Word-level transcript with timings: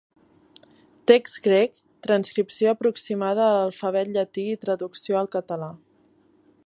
Text 1.11 1.37
grec, 1.47 1.77
transcripció 2.07 2.71
aproximada 2.73 3.45
a 3.49 3.51
l'alfabet 3.59 4.11
llatí 4.17 4.47
i 4.55 4.59
traducció 4.65 5.21
al 5.21 5.31
català. 5.37 5.71